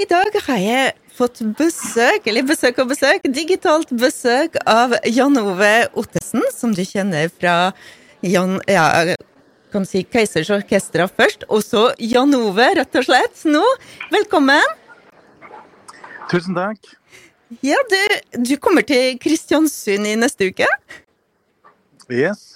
[0.00, 5.72] I dag har jeg fått besøk, eller besøk og besøk, digitalt besøk av Jan Ove
[6.00, 7.74] Ottesen, som du kjenner fra
[8.24, 8.86] Jan, ja,
[9.68, 13.60] kan si Keisers Orkestra først, og så Jan Ove, rett og slett, nå.
[14.14, 14.72] Velkommen.
[16.30, 16.94] Tusen takk.
[17.66, 17.98] Ja, du,
[18.46, 20.70] du kommer til Kristiansund i neste uke?
[22.08, 22.54] Yes.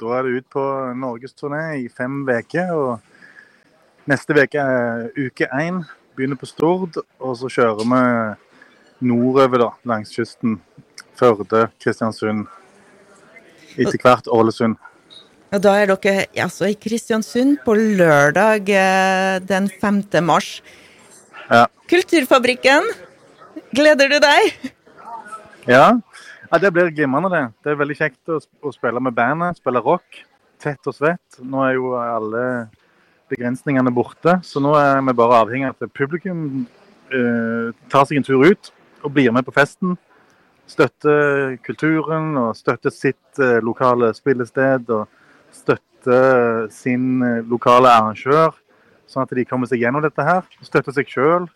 [0.00, 0.64] Da er det ut på
[1.02, 2.72] norgesturné i fem uker.
[2.72, 5.82] Og neste uke er uke én
[6.16, 8.02] begynner på Stord, og så kjører vi
[9.10, 10.58] nordover da, langs kysten.
[11.14, 12.48] Førde, Kristiansund.
[13.78, 14.78] Etter hvert Ålesund.
[15.54, 20.00] Og da er dere altså i Kristiansund på lørdag eh, den 5.
[20.26, 20.56] mars.
[21.46, 21.66] Ja.
[21.90, 22.88] Kulturfabrikken,
[23.76, 24.72] gleder du deg?
[25.70, 25.84] Ja.
[26.50, 27.44] ja, det blir glimrende, det.
[27.62, 30.24] Det er veldig kjekt å, å spille med bandet, spille rock.
[30.64, 31.38] Tett og svett.
[31.38, 32.44] Nå er jo alle
[33.34, 34.38] begrensningene borte.
[34.46, 36.64] Så nå er vi bare avhengig av at publikum
[37.12, 38.72] eh, tar seg en tur ut
[39.04, 39.98] og blir med på festen.
[40.70, 44.88] Støtter kulturen og støtter sitt eh, lokale spillested.
[44.94, 45.04] Og
[45.54, 48.54] støtter sin eh, lokale arrangør,
[49.10, 50.42] sånn at de kommer seg gjennom dette her.
[50.64, 51.48] Støtter seg sjøl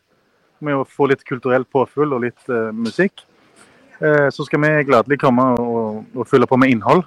[0.65, 3.25] med å få litt kulturelt påfyll og litt eh, musikk.
[3.99, 7.05] Eh, så skal vi gladelig komme og, og fylle på med innhold.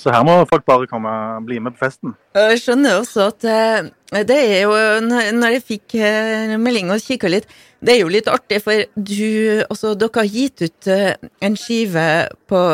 [0.00, 2.14] Så her må folk bare komme og bli med på festen.
[2.36, 7.30] Jeg skjønner også at eh, det er jo Når jeg fikk eh, melding og kikka
[7.30, 7.48] litt,
[7.84, 11.14] det er jo litt artig, for du Altså, dere har gitt ut eh,
[11.44, 12.08] en skive
[12.50, 12.64] på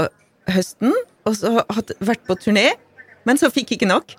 [0.50, 0.96] høsten,
[1.28, 2.72] og så har vært på turné,
[3.28, 4.16] men så fikk ikke nok?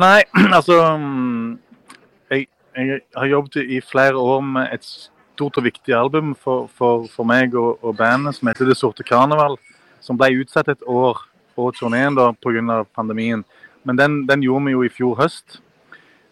[0.00, 0.20] Nei,
[0.58, 0.78] altså
[2.32, 7.06] jeg, jeg har jobbet i flere år med et stort og viktig album for, for,
[7.10, 9.56] for meg og, og bandet som heter Det sorte karneval
[10.02, 11.22] som ble utsatt et år
[11.56, 12.84] på turneen pga.
[12.94, 13.44] pandemien.
[13.82, 15.60] Men den, den, gjorde vi jo i fjor høst.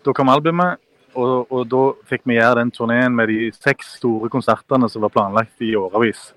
[0.04, 0.78] Da kom albumet,
[1.14, 5.12] og, og da fikk vi gjøre den turneen med de seks store konsertene som var
[5.14, 6.30] planlagt i årevis.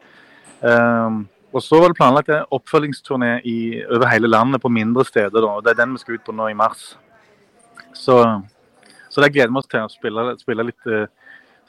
[0.61, 1.23] Um,
[1.53, 5.37] og så var det planlagt en oppfølgingsturné i, over hele landet på mindre steder.
[5.37, 6.95] Da, og Det er den vi skal ut på nå i mars.
[7.93, 8.17] Så,
[9.09, 11.05] så det gleder vi oss til å spille, spille litt uh,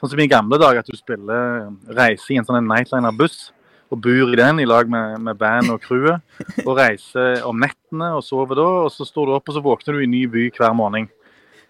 [0.01, 3.51] sånn som i gamle dager, at du spiller reise i en sånn nightliner-buss
[3.95, 6.23] og bor i den i lag med, med band og crewet.
[6.65, 8.67] Og reiser om nettene og sover da.
[8.85, 11.07] Og så står du opp og så våkner du i en ny by hver morgen.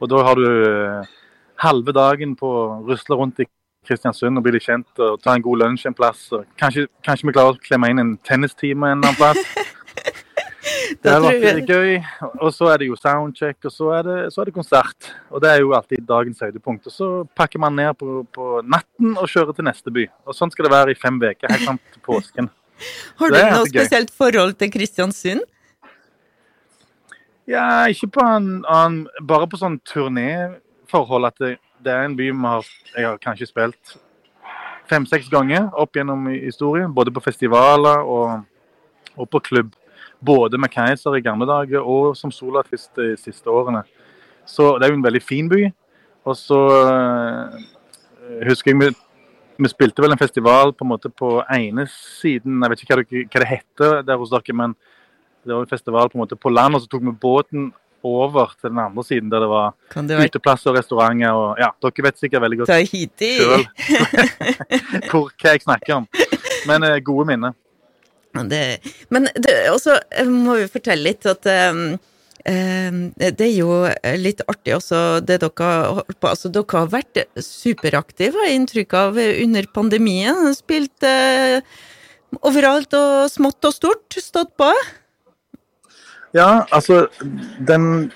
[0.02, 1.14] Og da har du uh,
[1.62, 3.50] halve dagen på å rusle rundt i
[3.86, 6.28] Kristiansund og bli litt kjent og ta en god lunsj en plass.
[6.60, 9.65] Kanskje, kanskje, vi klarer å klemme inn en tennistime en eller annen plass.
[11.06, 11.64] Det har vært jeg...
[11.70, 12.30] gøy.
[12.42, 15.10] Og så er det jo soundcheck, og så er, det, så er, det, konsert.
[15.30, 16.88] Og det er jo alltid dagens høydepunkt.
[16.90, 20.08] Og så pakker man ned på, på, natten og kjører til neste by.
[20.26, 22.50] Og sånn skal det være i fem uker, helt fram til påsken.
[23.22, 25.46] Har du noe spesielt forhold til Kristiansund?
[27.48, 31.30] Ja, ikke på en annen Bare på sånn turnéforhold.
[31.30, 31.54] At det,
[31.86, 33.96] det, er en by har, jeg har kanskje spilt
[34.90, 36.92] fem-seks ganger opp gjennom historien.
[36.94, 38.46] Både på festivaler og,
[39.16, 39.74] og på klubb.
[40.26, 43.84] Både med Keiser i gamle dager og som soloartist de siste årene.
[44.46, 45.64] Så det er jo en veldig fin by.
[46.26, 46.60] Og så
[46.90, 47.64] øh,
[48.50, 48.90] husker jeg vi,
[49.58, 53.02] vi, spilte vel en festival på en måte på ene siden, jeg vet ikke hva
[53.04, 54.76] det, hva det heter der hos dere, men
[55.46, 57.70] det var en festival på en måte på land, og så tok vi båten
[58.06, 60.26] over til den andre siden, der det var være...
[60.26, 61.32] uteplasser og restauranter.
[61.32, 63.66] og ja, Dere vet sikkert veldig godt sjøl
[65.42, 66.10] hva jeg snakker om.
[66.70, 67.56] Men eh, gode minner.
[68.50, 68.62] Det,
[69.16, 69.30] men
[69.72, 69.96] også
[70.28, 71.96] må vi fortelle litt at um,
[72.46, 73.78] det er jo
[74.22, 78.60] litt artig også det dere har holdt på Altså, dere har vært superaktive, har jeg
[78.60, 80.52] inntrykk av, under pandemien.
[80.54, 81.58] Spilt uh,
[82.46, 84.20] overalt og smått og stort.
[84.20, 84.70] Stått på.
[86.36, 87.08] Ja, altså
[87.66, 88.12] den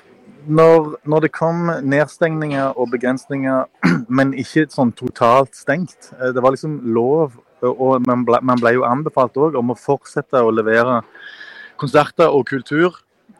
[0.49, 3.67] når, når, det kom nedstengninger og begrensninger,
[4.17, 7.37] men ikke sånn totalt stengt eh, Det var liksom lov
[7.67, 11.01] og man ble, man ble jo anbefalt òg om å fortsette å levere
[11.79, 12.99] konserter og kultur.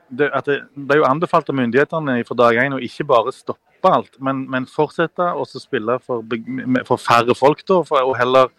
[0.10, 4.18] Det, det ble jo anbefalt av myndighetene fra dag én å ikke bare stoppe alt,
[4.20, 6.26] men, men fortsette å spille for,
[6.88, 8.50] for, færre folk, da, for, og heller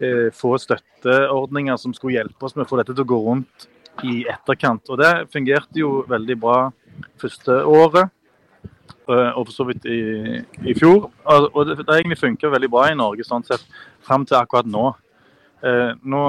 [0.00, 3.68] eh, få støtteordninger som skulle hjelpe oss med å få dette til å gå rundt
[4.08, 4.88] i etterkant.
[4.90, 6.58] Og Det fungerte jo veldig bra
[7.20, 8.10] første året.
[9.10, 10.00] Eh, og for så vidt i,
[10.70, 11.08] i fjor.
[11.26, 13.64] Og det, det egentlig funka veldig bra i Norge sånn sett,
[14.06, 14.90] fram til akkurat nå.
[15.62, 16.22] Eh, nå.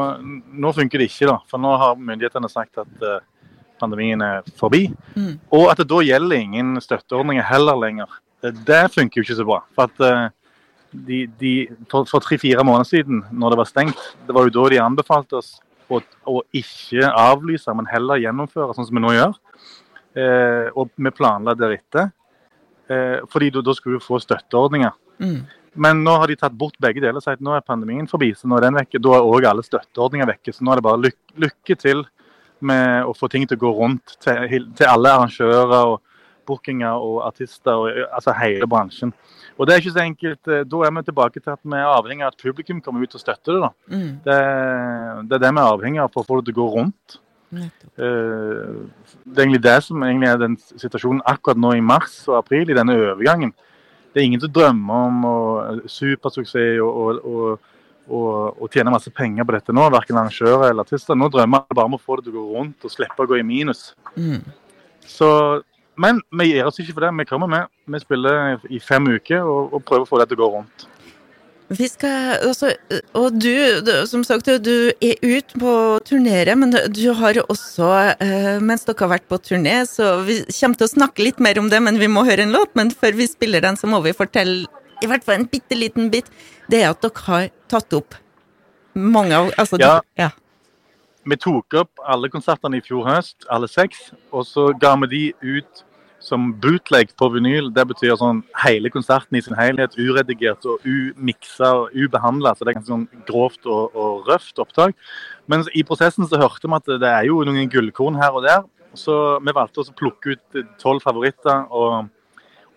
[0.53, 0.73] nå.
[0.77, 3.25] funker det ikke, da, for nå har myndighetene sagt at eh,
[3.81, 4.85] pandemien er forbi.
[5.17, 5.35] Mm.
[5.55, 8.21] Og at det da gjelder ingen støtteordninger heller lenger.
[8.43, 9.61] Det funker jo ikke så bra.
[9.75, 10.31] For at
[10.93, 11.53] de, de,
[11.91, 15.39] for, for tre-fire måneder siden, når det var stengt, det var jo da de anbefalte
[15.39, 15.55] oss
[15.91, 15.99] å,
[16.29, 19.39] å ikke avlyse, men heller gjennomføre, sånn som vi nå gjør.
[20.13, 22.11] Eh, og vi planla deretter.
[22.91, 24.93] Eh, fordi da, da skulle vi få støtteordninger.
[25.23, 25.39] Mm.
[25.75, 28.45] Men nå har de tatt bort begge deler og sagt nå er pandemien forbi, så
[28.47, 29.01] nå er den vekke.
[29.01, 30.53] Da er òg alle støtteordninger vekke.
[30.53, 31.17] Så nå er det bare lyk
[31.47, 32.03] lykke til
[32.61, 36.01] med å få ting til å gå rundt til, til alle arrangører og
[36.45, 39.13] bookinger og artister, og, altså hele bransjen.
[39.57, 40.47] Og det er ikke så enkelt.
[40.51, 43.15] eh, Da er vi tilbake til at vi er avhengig av at publikum kommer ut
[43.15, 43.61] og støtter det.
[43.63, 43.69] da.
[43.89, 44.09] Mm.
[44.25, 44.37] Det,
[45.29, 47.17] det er det vi er avhengig av for å få det til å gå rundt.
[47.53, 48.73] Eh,
[49.23, 52.69] Det er egentlig det som egentlig er den situasjonen akkurat nå i mars og april,
[52.69, 53.53] i denne overgangen.
[54.13, 55.37] Det er ingen som drømmer om å,
[55.89, 57.69] supersuksess og, og,
[58.07, 61.17] og, og, tjene masse penger på dette nå, verken arrangører eller artister.
[61.17, 63.29] Nå drømmer alle bare om å få det til å gå rundt og slippe å
[63.29, 63.87] gå i minus.
[64.13, 64.43] Mm.
[65.09, 65.27] Så,
[65.99, 67.13] men vi gir oss ikke for det.
[67.23, 67.73] Vi kommer med.
[67.89, 70.87] Vi spiller i fem uker og prøver å få det til å gå rundt.
[71.71, 72.73] Vi skal, altså,
[73.17, 73.53] og du,
[73.85, 75.73] du, som sagt, du er ute på
[76.05, 77.87] turnere, men du har også,
[78.21, 81.61] eh, mens dere har vært på turné, så vi kommer til å snakke litt mer
[81.61, 82.75] om det, men vi må høre en låt.
[82.77, 84.67] Men før vi spiller den, så må vi fortelle
[85.03, 86.29] i hvert fall en bitte liten bit.
[86.69, 88.19] Det er at dere har tatt opp
[88.93, 90.01] mange av altså, Ja.
[90.19, 90.29] ja.
[91.23, 95.23] Vi tok opp alle konsertene i fjor høst, alle seks, og så ga vi de
[95.55, 95.83] ut
[96.23, 97.67] som bootleg på vinyl.
[97.75, 102.53] Det betyr sånn hele konserten i sin helhet, uredigert og umiksa og ubehandla.
[102.55, 104.95] Så det er ganske sånn grovt og, og røft opptak.
[105.51, 108.63] Men i prosessen så hørte vi at det er jo noen gullkorn her og der.
[108.95, 112.07] Så vi valgte å plukke ut tolv favoritter og,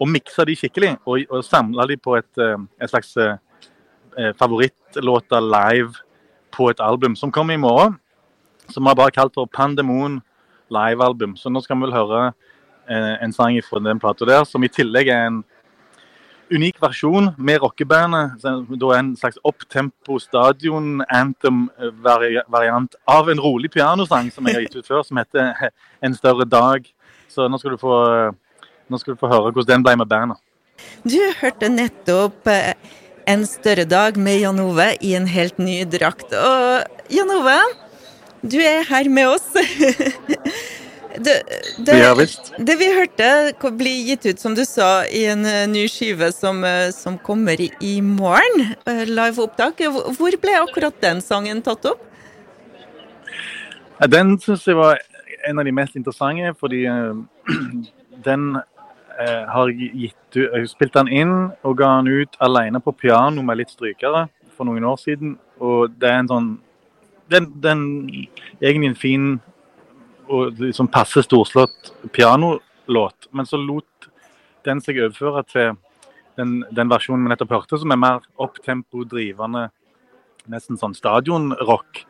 [0.01, 0.97] og mikse de skikkelig.
[1.07, 6.03] Og, og samle de på et, eh, et slags eh, favorittlåter live
[6.57, 8.01] på et album som kommer i morgen.
[8.73, 10.19] Som vi har bare kalt for Pandemon
[10.73, 11.37] livealbum.
[11.39, 12.23] Så nå skal vi vel høre
[12.89, 15.43] en sang fra den plata der, som i tillegg er en
[16.53, 18.37] unik versjon med rockebandet.
[18.43, 24.79] Da er en slags opptempo stadion anthem-variant av en rolig pianosang som jeg har gitt
[24.79, 25.71] ut før, som heter
[26.03, 26.93] 'En større dag'.
[27.29, 27.97] Så nå skal du få,
[28.89, 30.39] nå skal du få høre hvordan den ble med bandet.
[31.05, 32.75] Du hørte nettopp eh,
[33.27, 36.31] En større dag med Jan Ove i en helt ny drakt.
[36.31, 37.59] Og Jan Ove,
[38.47, 39.49] du er her med oss.
[41.19, 41.43] det,
[41.79, 42.15] det, Ja
[42.59, 43.29] det vi hørte
[43.61, 47.19] blir bli gitt ut, som du sa, i en eh, ny skive som, eh, som
[47.19, 48.75] kommer i, morgen.
[48.87, 49.81] eh, Live opptak.
[50.17, 52.03] Hvor ble akkurat den sangen tatt opp?
[54.13, 55.01] Den syns jeg var
[55.49, 56.85] en av de mest interessante, fordi
[58.29, 58.57] den
[59.17, 61.31] har gitt Jeg spilte den inn
[61.65, 65.39] og ga den ut alene på piano med litt strykere for noen år siden.
[65.61, 66.49] Og det er en sånn
[67.27, 67.81] Den, den
[68.61, 69.23] egentlig en fin
[70.29, 74.09] og liksom passe storslått pianolåt, men så lot
[74.67, 75.75] den seg overføre til
[76.37, 79.69] den, den versjonen vi nettopp hørte, som er mer opptempo, drivende,
[80.51, 82.03] nesten sånn stadionrock.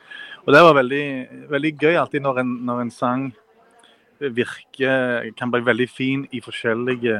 [0.46, 1.06] Og det var veldig,
[1.50, 3.26] veldig gøy alltid når en, når en sang
[4.16, 7.18] virker Kan bli veldig fin i forskjellige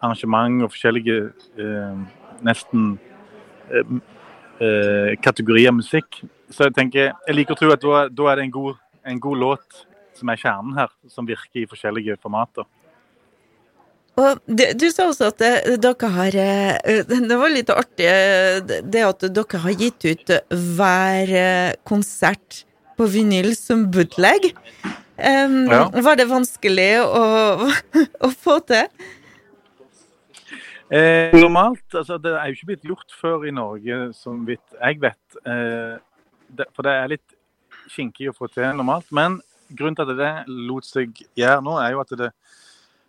[0.00, 1.16] arrangement og forskjellige
[1.60, 1.98] eh,
[2.46, 2.86] nesten
[3.68, 3.90] eh,
[4.64, 6.22] eh, kategorier musikk.
[6.48, 9.20] Så jeg tenker, jeg liker å tro at da, da er det en god, en
[9.20, 9.82] god låt
[10.16, 12.66] som er kjernen her, som virker i forskjellige formater.
[14.16, 18.62] Og det, du sa også at det, dere har eh, Det var litt artig eh,
[18.64, 20.32] det at dere har gitt ut
[20.78, 22.62] hver eh, konsert
[22.96, 24.54] på vinyl som bootleg.
[25.16, 25.84] Um, Ja.
[25.92, 27.68] Var det vanskelig å,
[28.26, 28.88] å få til?
[30.86, 35.00] Eh, normalt, altså Det er jo ikke blitt gjort før i Norge, som vidt jeg
[35.02, 35.38] vet.
[35.42, 35.96] Eh,
[36.56, 37.36] det, for det er litt
[37.90, 39.08] kinkig å få til normalt.
[39.10, 40.32] Men grunnen til at det
[40.68, 42.30] lot seg gjøre nå, er jo at det,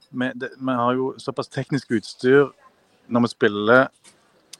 [0.09, 2.49] vi, det, vi har jo såpass teknisk utstyr
[3.07, 3.87] når vi spiller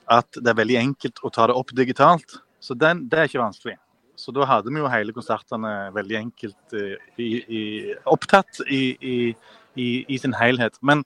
[0.08, 2.40] at det er veldig enkelt å ta det opp digitalt.
[2.64, 3.76] Så den, det er ikke vanskelig.
[4.18, 7.64] Så da hadde vi jo hele konsertene veldig enkelt eh, i, i,
[8.10, 9.18] opptatt i, i,
[9.78, 10.80] i, i sin helhet.
[10.82, 11.04] Men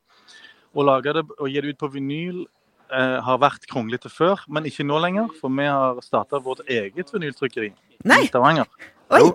[0.71, 4.69] å lage det og gi det ut på vinyl eh, har vært kronglete før, men
[4.69, 5.33] ikke nå lenger.
[5.41, 7.73] For vi har starta vårt eget vinyltrykkeri
[8.07, 8.21] Nei.
[8.23, 8.69] i Stavanger.
[9.11, 9.25] Oi!
[9.25, 9.33] Jo.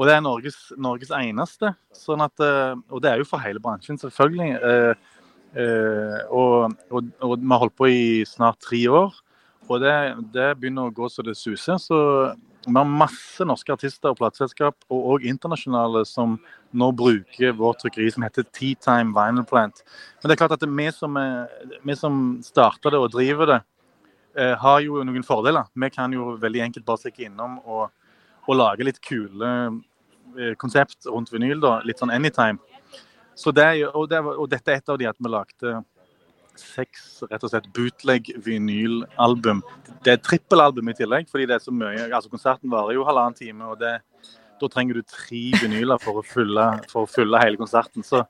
[0.00, 1.74] Og det er Norges, Norges eneste.
[1.92, 4.52] Sånn at, eh, og det er jo for hele bransjen, selvfølgelig.
[4.64, 5.08] Eh,
[5.60, 9.18] eh, og, og, og vi har holdt på i snart tre år.
[9.68, 9.92] Og det,
[10.32, 11.76] det begynner å gå så det suser.
[11.82, 11.98] Så
[12.64, 16.38] vi har masse norske artister og plateselskap, og òg internasjonale, som
[16.76, 19.84] nå bruker vårt trykkeri som heter Tea Time Vinyl Plant.
[20.22, 23.60] Men det er klart at vi som, er- vi som starter det og driver det,
[24.62, 25.66] har jo noen fordeler.
[25.74, 27.88] Vi kan jo veldig enkelt bare stikke innom og,
[28.46, 29.48] og lage litt kule
[30.60, 31.60] konsept rundt vinyl.
[31.62, 32.58] da, Litt sånn anytime.
[33.38, 35.78] Så det, og, det, og dette er et av de at vi lagde
[36.60, 39.62] seks rett og slett bootleg-vinylalbum.
[40.04, 42.08] Det er trippelalbum i tillegg, fordi det er så mye.
[42.10, 43.94] altså Konserten varer jo halvannen time, og det,
[44.60, 48.04] da trenger du tre vinyler for å fylle, for å fylle hele konserten.
[48.06, 48.24] Så,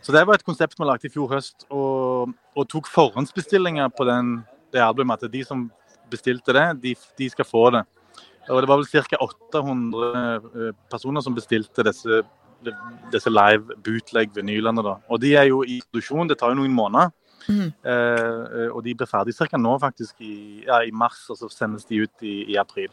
[0.00, 4.06] Så det var et konsept vi lagde i fjor høst, og, og tok forhåndsbestillinger på
[4.08, 4.38] den,
[4.72, 5.26] det albumet.
[5.26, 5.66] At de som
[6.10, 7.82] bestilte det, de, de skal få det.
[8.48, 9.18] Og det var vel ca.
[9.20, 12.22] 800 eh, personer som bestilte disse,
[13.12, 14.84] disse live bootleg-vinylene.
[14.86, 14.96] da.
[15.08, 17.12] Og de er jo i produksjon, det tar jo noen måneder.
[17.48, 17.68] Mm.
[17.68, 19.58] Eh, og de blir ferdig ca.
[19.58, 22.90] nå, faktisk, i, ja, i, mars, og så sendes de ut i, i april.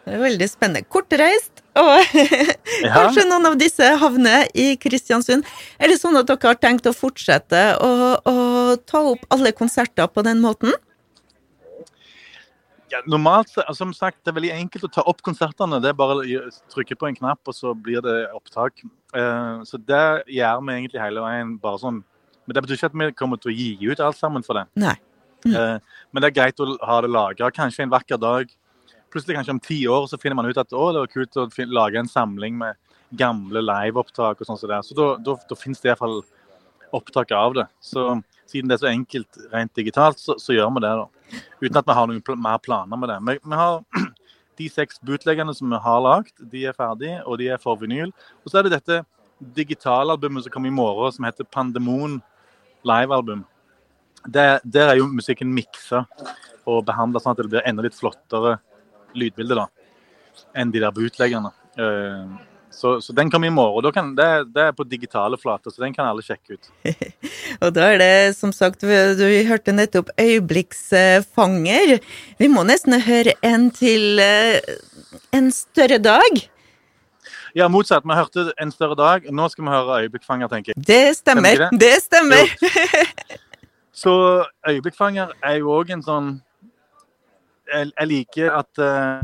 [0.00, 0.88] Det er veldig spennende.
[0.88, 1.92] Kortreist, og
[2.86, 2.94] ja.
[2.94, 5.44] kanskje noen av disse havner i Kristiansund.
[5.78, 8.36] Er det sånn at dere har tenkt å fortsette å, å
[8.88, 10.72] ta opp alle konserter på den måten?
[12.90, 15.80] Ja, normalt, altså, som sagt, Det er veldig enkelt å ta opp konsertene.
[15.82, 18.82] Det er bare å trykke på en knapp, og så blir det opptak.
[19.14, 21.56] Uh, så det gjør vi egentlig hele veien.
[21.62, 22.02] bare sånn.
[22.46, 24.66] Men det betyr ikke at vi kommer til å gi ut alt sammen for det.
[24.74, 24.96] Nei.
[25.46, 25.54] Mm.
[25.54, 25.78] Uh,
[26.12, 27.52] men det er greit å ha det lagra.
[27.54, 28.50] Kanskje en vakker dag
[29.10, 31.48] plutselig kanskje om ti år så finner man ut at å, det var kult å
[31.70, 32.78] lage en samling med
[33.18, 34.82] gamle liveopptak og sånn det.
[34.86, 36.20] Så da, da, da finnes det iallfall
[36.94, 37.66] opptak av det.
[37.82, 38.20] Så
[38.50, 40.94] siden det er så enkelt rent digitalt, så, så gjør vi det.
[41.00, 41.44] da.
[41.62, 43.18] Uten at vi har noen pl mer planer med det.
[43.28, 43.80] Vi, vi har
[44.60, 48.12] de seks bootleggene som vi har lagd, de er ferdige, og de er for vinyl.
[48.44, 49.02] Og så er det dette
[49.56, 52.18] digitalalbumet som kommer i morgen, som heter Pandemon
[52.86, 53.46] livealbum.
[54.26, 56.04] Der, der er jo musikken miksa
[56.68, 58.58] og behandla sånn at det blir enda litt flottere
[59.16, 59.64] lydbilde da,
[60.60, 61.50] enn de der bootleggerne.
[61.80, 62.36] Uh,
[62.70, 63.92] så, så, den kommer i morgen.
[63.92, 66.70] Kan, det, det, er på digitale flater, så den kan alle sjekke ut.
[67.64, 71.98] og da er det som sagt, du hørte nettopp 'Øyeblikksfanger'.
[72.38, 74.58] Vi må nesten høre en til uh,
[75.34, 76.46] 'En større dag'.
[77.54, 78.06] Ja, motsatt.
[78.06, 79.30] Vi hørte 'En større dag'.
[79.30, 80.86] Nå skal vi høre 'Øyeblikkfanger', tenker jeg.
[80.86, 81.66] Det stemmer.
[81.70, 81.80] Det?
[81.80, 82.02] det?
[82.02, 82.46] stemmer.
[84.02, 86.40] så 'Øyeblikkfanger' er jo òg en sånn
[87.70, 89.22] jeg, jeg liker at uh,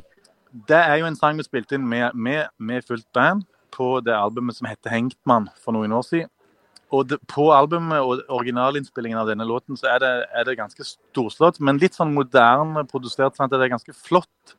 [0.65, 3.45] Det er jo en sang vi spilte inn med, med, med, fullt band
[3.75, 6.31] på det albumet som heter 'Hengtmann' for noen år siden.
[6.95, 10.87] Og det, på albumet og originalinnspillingen av denne låten så er det, er det ganske
[10.87, 13.37] storslått, men litt sånn moderne produsert.
[13.37, 14.57] sånn at Det er ganske flott.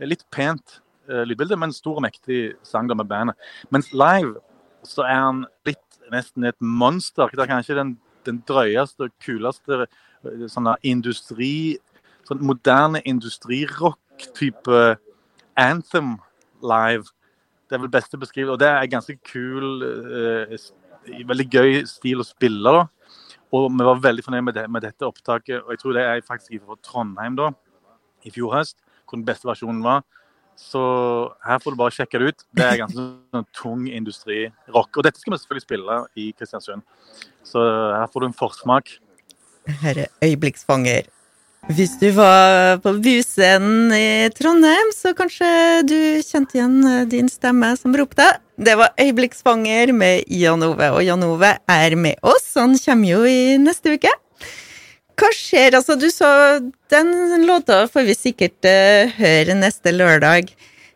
[0.00, 3.36] Litt pent uh, lydbilde, men stor og mektig sang da med bandet.
[3.70, 4.40] Mens live
[4.82, 7.28] så er han litt nesten et monster.
[7.28, 11.78] Det er kanskje den, den drøyeste og kuleste eh, sånn industri
[12.28, 14.82] sånn moderne industrirock-type
[15.60, 16.18] anthem
[16.62, 17.10] live.
[17.68, 18.52] Det er vel beste beskrivet.
[18.52, 20.56] Og det er ganske kul, eh,
[21.26, 22.72] veldig gøy stil å spille.
[22.72, 22.86] da.
[23.52, 25.62] Og vi var veldig fornøyd med, det, med, dette opptaket.
[25.64, 27.50] Og jeg tror det er faktisk fra Trondheim da,
[28.24, 30.02] i fjor høst, hvor den beste versjonen var.
[30.60, 30.80] Så
[31.46, 32.44] her får du bare sjekke det ut.
[32.54, 34.96] Det er ganske sånn tung industrirock.
[34.96, 36.82] Og dette skal vi selvfølgelig spille i Kristiansund.
[37.42, 37.64] Så
[37.96, 38.92] her får du en forsmak.
[39.82, 41.08] Her er øyeblikksfanger.
[41.68, 45.48] Hvis du var på Buscenen i Trondheim, så kanskje
[45.84, 48.24] du kjente igjen eh, din stemme som ropte.
[48.56, 52.48] Det var Øyeblikksfanger med Jan Ove, og Jan Ove er med oss.
[52.56, 54.12] Han kommer jo i neste uke.
[55.20, 55.76] Hva skjer?
[55.76, 56.32] Altså, du sa
[56.90, 60.48] den låta får vi sikkert uh, høre neste lørdag.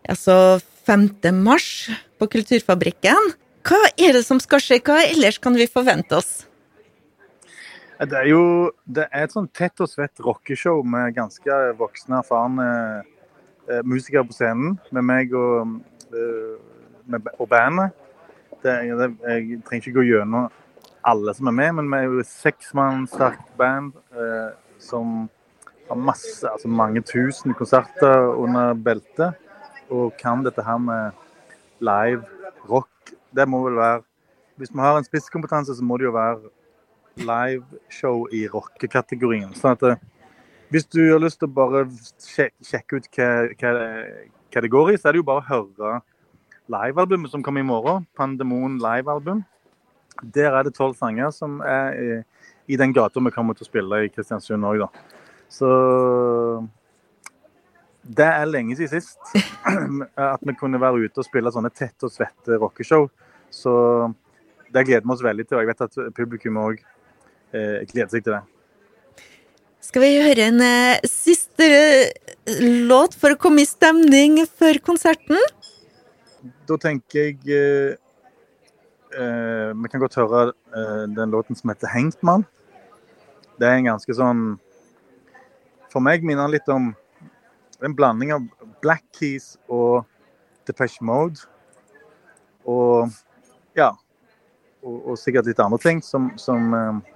[0.09, 1.11] Altså 5.
[1.44, 3.35] mars på Kulturfabrikken.
[3.68, 4.80] Hva er det som skal skje?
[4.85, 6.47] Hva ellers kan vi forvente oss?
[8.04, 12.66] Det er jo det er et sånn tett og svett rockeshow med ganske voksne, erfarne
[13.70, 14.75] eh, musikere på scenen.
[14.92, 15.78] Med meg og,
[16.12, 16.56] eh,
[17.08, 17.94] med, og bandet.
[18.64, 20.50] Det, det, jeg trenger ikke gå gjennom
[21.04, 25.26] alle som er med, men vi er jo et seksmann sterkt band eh, som
[25.88, 29.40] har masse, altså mange tusen konserter under beltet.
[29.92, 31.16] Og kan dette her med
[31.84, 32.25] live
[32.68, 33.14] rock.
[33.37, 34.02] Det må vel være
[34.56, 36.52] Hvis vi har en spisskompetanse, så må det jo være
[37.21, 39.52] liveshow i rockekategorien.
[39.59, 40.02] Sånn at eh,
[40.75, 41.85] hvis du har lyst til å bare
[42.18, 43.30] sjekke ut hva,
[44.54, 45.99] det går i, så er det jo bare å høre
[46.73, 48.06] livealbumet som kommer i morgen.
[48.18, 49.44] Pandemon livealbum.
[50.35, 52.09] Der er det tolv sanger som er i,
[52.75, 55.21] i den gata vi kommer til å spille i Kristiansund òg, da.
[55.52, 55.68] Så
[58.04, 59.37] det er lenge siden sist
[60.33, 63.06] at vi kunne være ute og spille sånne tette og svette rockeshow.
[63.54, 63.73] Så
[64.75, 65.59] det gleder vi oss veldig til.
[65.59, 66.83] og Jeg vet at publikum òg
[67.54, 68.42] gleder seg til det.
[69.84, 71.66] Skal vi høre en eh, siste
[72.88, 75.38] låt for å komme i stemning før konserten?
[76.66, 77.94] Da tenker jeg eh,
[79.14, 82.46] eh Vi kan godt høre eh, den låten som heter 'Hengtmann'.
[83.61, 84.58] Det er en ganske sånn
[85.92, 86.94] For meg minner den litt om
[87.84, 88.42] en blanding av
[88.82, 90.06] Black Keys og
[90.66, 91.44] Depeche Mode.
[92.64, 93.12] Og
[93.76, 93.92] ja.
[94.82, 97.13] Og, og sikkert litt andre ting som, som eh,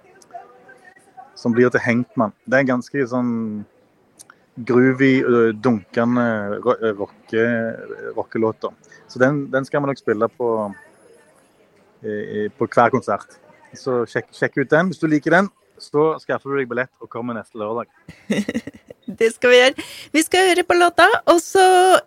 [1.38, 2.34] som blir til Hengtmann.
[2.46, 3.32] Det er ganske sånn
[4.68, 5.12] groovy,
[5.62, 6.26] dunkende
[8.16, 8.74] rockelåter.
[9.06, 10.48] Så den, den, skal vi nok spille på,
[12.02, 13.38] på hver konsert.
[13.76, 14.90] Så sjekk, sjekk ut den.
[14.90, 17.86] Hvis du liker den, så skaffer du deg billett og kommer neste lørdag.
[19.18, 19.86] Det skal vi gjøre.
[20.12, 21.62] Vi skal høre på låta, og så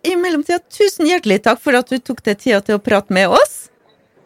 [0.06, 3.32] i mellomtida, tusen hjertelig takk for at du tok deg tida til å prate med
[3.32, 3.71] oss.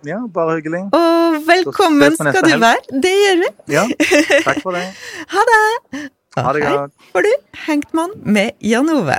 [0.04, 0.82] Ja, bare hyggelig.
[0.92, 3.00] Og velkommen skal du være.
[3.02, 3.48] Det gjør vi.
[3.72, 3.84] Ja,
[4.44, 4.84] takk for det.
[5.34, 6.10] Ha det.
[6.36, 6.92] Ha det godt.
[6.92, 7.32] Her får du
[7.66, 9.16] Hengt med Jan Ove.